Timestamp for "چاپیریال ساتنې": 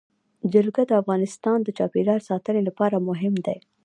1.77-2.61